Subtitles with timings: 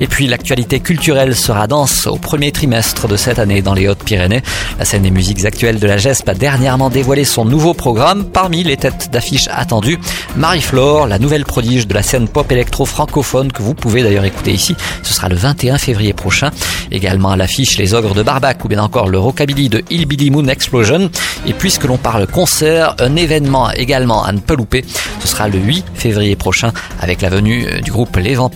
[0.00, 4.42] Et puis l'actualité culturelle sera dense au premier trimestre de cette année dans les Hautes-Pyrénées.
[4.78, 8.24] La scène des musiques actuelles de la GESP a dernièrement dévoilé son nouveau programme.
[8.24, 9.98] Parmi les têtes d'affiche attendues,
[10.36, 14.52] Marie-Flore, la nouvelle prodige de la scène pop électro francophone que vous pouvez d'ailleurs écouter
[14.52, 14.76] ici.
[15.02, 16.50] Ce sera le 21 février prochain.
[16.92, 20.46] Également à l'affiche Les Ogres de Barbac ou bien encore le rockabilly de Hillbilly Moon
[20.46, 21.10] Explosion.
[21.46, 24.84] Et puisque l'on parle concert, un événement également à ne pas louper.
[25.20, 28.50] Ce sera le 8 février prochain avec la venue du groupe Les Vents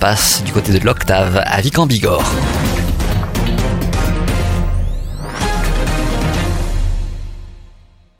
[0.45, 2.25] du côté de l'Octave à Vic-en-Bigorre.